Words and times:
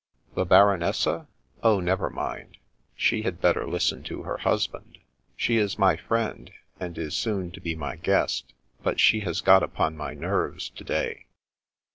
The 0.33 0.45
Baronessa? 0.47 1.27
Oh, 1.61 1.79
never 1.79 2.09
mind; 2.09 2.57
she 2.95 3.21
had 3.21 3.39
better 3.39 3.67
listen 3.67 4.01
to 4.05 4.23
her 4.23 4.37
husband. 4.37 4.97
She 5.37 5.57
is 5.57 5.77
my 5.77 5.95
friend, 5.95 6.49
and 6.79 6.97
is 6.97 7.13
soon 7.15 7.51
to 7.51 7.61
be 7.61 7.75
my 7.75 7.97
guest, 7.97 8.55
but 8.81 8.99
she 8.99 9.19
has 9.19 9.41
got 9.41 9.61
upon 9.61 9.95
my 9.95 10.15
nerves 10.15 10.69
to 10.69 10.83
day." 10.83 11.27